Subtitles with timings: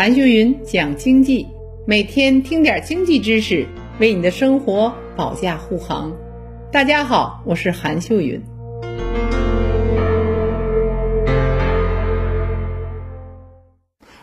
[0.00, 1.46] 韩秀云讲经济，
[1.86, 3.66] 每天听点经济知识，
[3.98, 6.16] 为你的生活保驾护航。
[6.72, 8.42] 大家好，我是韩秀云。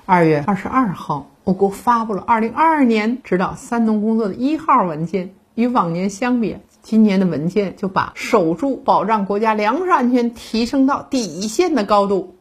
[0.07, 5.35] 二月二十二号，我国发布了二零二二年指导三农工作的一号文件。
[5.53, 12.35] 与往年相比，今年的文件就把守住保障国家粮食安全提升到底线的高度。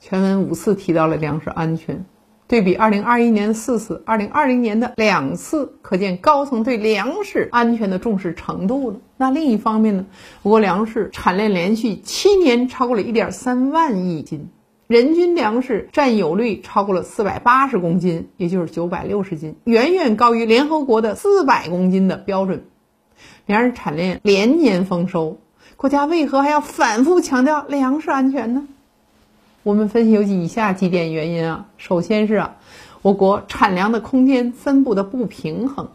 [0.00, 2.04] 全文五次提到了粮食安全，
[2.52, 8.98] 对比二零二一年四次，二零二零年的两次，可见高层对粮食安全的重视程度了。
[9.16, 10.04] 那另一方面呢，
[10.42, 14.50] 我国粮食产量连续七年超过了一点三万亿斤。
[14.86, 22.64] 人均粮食占有率超过了四百八十公斤，也就是九百六十斤，远远高于联合国的四百公斤的标准。
[23.46, 25.38] 粮食产量连年丰收，
[25.78, 28.68] 国家为何还要反复强调粮食安全呢？
[29.64, 31.66] 我们分析有以下几点原因啊。
[31.76, 32.56] 首先是啊，
[33.00, 35.90] 我国产粮的空间分布的不平衡。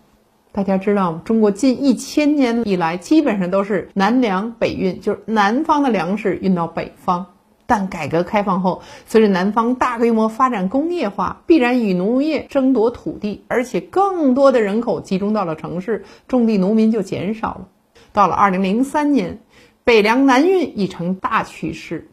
[0.54, 1.22] 大家知道吗？
[1.26, 7.26] 中国近一千年以来，基本上都是南粮北运，就是南方的粮食运到北方。
[7.66, 17.68] 但改革开放后，随着南方大规模发展工业化，必然与农业争夺土地，而且更多的人口集中到了城市，种地农民就减少了。
[18.14, 19.40] 到了二零零三年，
[19.84, 22.10] 北粮南运已成大趋势，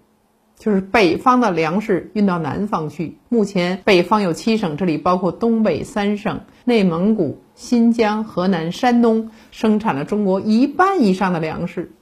[0.65, 3.19] 就是北方的粮食运到南方去。
[3.29, 11.93] 目前北方有七省，这里包括东北三省、内蒙古、新疆、河南、山东，生产了中国一半以上的粮食。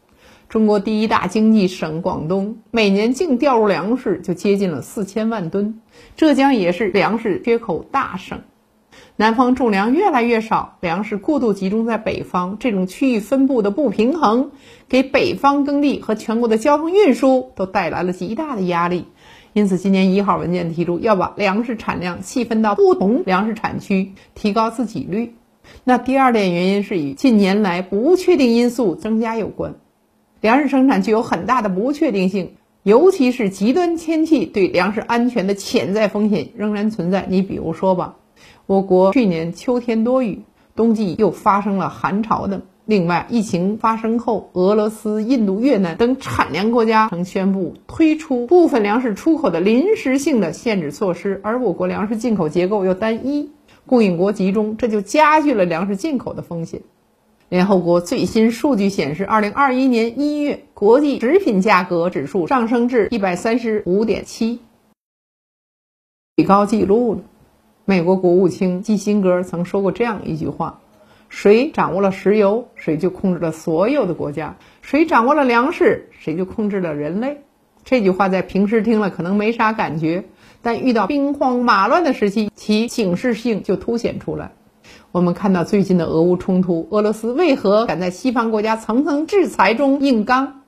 [0.48, 5.80] 中国第一大经济省广东每年净调入粮食就接近了四千万吨，
[6.14, 8.42] 浙江也是粮食缺口大省。
[9.16, 14.50] 南方种粮越来越少，粮食过度集中在北方，这种区域分布的不平衡，
[14.88, 19.06] 给北方耕地和全国的交通运输都带来了极大的压力。
[19.52, 25.34] 因此，今年一号文件提出要把粮食产量细分到不同粮食产区，提高自给率。
[25.84, 29.74] 那第二点原因是与近年来不确定因素增加有关。
[30.40, 37.26] 粮食生产具有很大的不确定性，尤其是极端天气对粮食安全的潜在风险仍然存在。
[37.28, 38.16] 你比如说吧，
[38.66, 40.42] 我国去年秋天多雨，
[40.76, 42.62] 冬季又发生了寒潮等。
[42.84, 53.50] 另外，疫情发生后，俄罗斯、印度、越南等产粮国家曾宣布推出部分粮食出口的临时性的限制措施，而我国粮食进口结构又单一，
[53.86, 56.82] 供应国集中，这就加剧了粮食进口的风险。
[57.48, 64.58] 联合国最新数据显示，二零二一年一月国际食品价格指数上升至一百三十五点七，
[66.36, 67.20] 最高纪录了。
[67.84, 70.78] 美国国务卿基辛格曾说过这样一句话
[71.28, 77.42] ：“谁掌握了石油，谁就控制了所有的国家；谁掌握了粮食，谁就控制了人类。”
[77.84, 80.22] 这句话在平时听了可能没啥感觉，
[80.62, 84.52] 但遇到兵荒马乱的时期，其警示性就凸显出来。
[85.10, 90.61] 我们看到最近的俄乌冲突，俄罗斯为何敢在西方国家层层制裁中硬刚？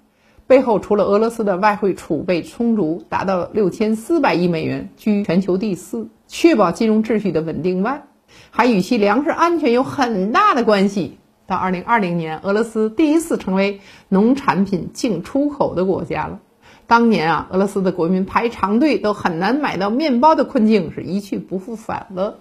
[0.47, 8.05] 背后除了俄罗斯的外汇储备充足，达到六千四百亿美元，居全球第四，确保金融秩序的稳定外，
[8.51, 11.19] 还与其粮食安全有很大的关系。
[11.47, 16.41] 到二零二零年，俄罗斯第一次成为农产品净出口的国家了。
[16.87, 22.41] 当年啊，俄罗斯的国民排长队都很难买到面包的困境是一去不复返了。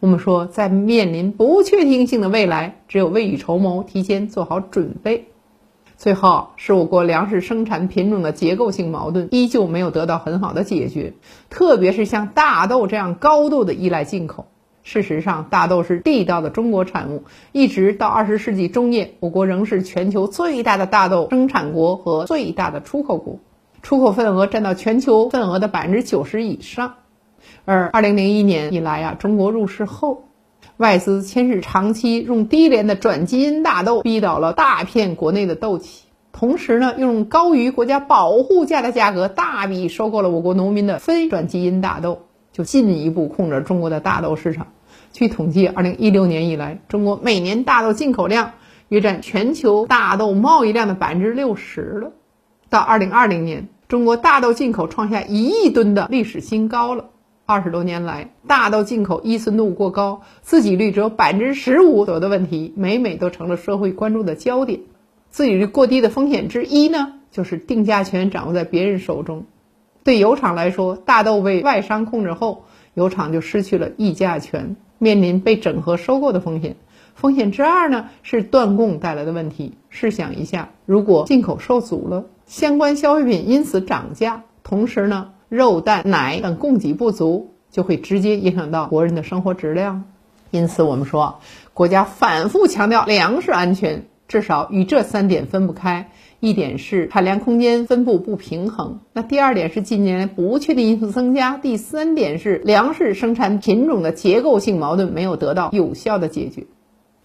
[0.00, 5.28] 我们说，在面临不确定性的未来，只有未雨绸缪，提前做好准备。
[5.96, 11.14] 最后，是我国粮食生产品种的结构性矛盾依旧没有得到很好的解决，
[11.50, 14.46] 特别是像大豆这样高度的依赖进口。
[14.82, 23.38] 事实上，大豆是地道的中国产物，一直到二十世纪中叶，我国仍是全球最大的大豆生产国和最大的出口国，
[23.80, 26.96] 出口份额占到全球份额的百分之九十以上。
[27.64, 30.24] 而二零零一年以来啊，中国入市后，
[30.76, 42.22] 外资先是长期用低廉的转基因大豆逼倒了大片国内的豆企，同时呢，用高于国家保护价的价格大笔收购了我国农民的非转基因大豆，
[42.52, 44.68] 就进一步控制中国的大豆市场。
[45.12, 48.52] 据统计，二零一六年以来，中国每年大豆进口量
[48.88, 52.12] 约占全球大豆贸易量的百分之六十了。
[52.68, 57.10] 到二零二零年，中国大豆进口创下一亿吨的历史新高了。
[57.46, 64.80] 二十多年来，大豆进口依存度过高，自给率只有百分之十五左右的问题，每每都成了社会关注的焦点。
[65.28, 69.44] 自给率过低的风险之一呢，就是定价权掌握在别人手中。
[70.04, 72.64] 对油厂来说，大豆被外商控制后，
[72.94, 76.76] 油厂就失去了议价权，面临被整合收购的风险。
[77.14, 79.74] 风险之二呢，是断供带来的问题。
[79.90, 85.32] 试想一下，如果进口受阻了，相关消费品因此涨价，同时呢？
[85.48, 90.04] 肉、蛋、奶等供给不足，就会直接影响到国人的生活质量。
[90.50, 91.40] 因此，我们说，
[91.72, 96.10] 国家反复强调粮食安全，至少与这三点分不开。
[96.40, 106.66] 一点是产粮空间分布不平衡，那第二点是近年来不确定因素增加，第三点是粮食生产品种的结构性矛盾没有得到有效的解决。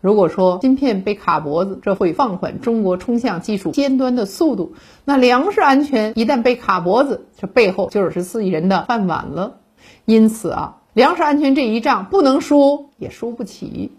[0.02, 4.74] 如果说芯片被卡脖子，这会放缓中国冲向技术尖端的速度，
[5.04, 9.58] 那粮食安全一旦被卡脖子，这背后就是四亿人的饭碗了。
[10.06, 13.92] 因此啊，粮食安全这一仗不能输，也输不起。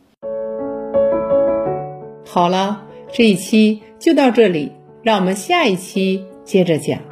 [2.27, 2.83] 好了，
[3.13, 4.73] 这一期就到这里。
[5.03, 7.10] 让我们下一期接着讲。